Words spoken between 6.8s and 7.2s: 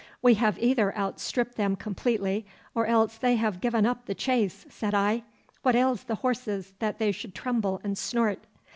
they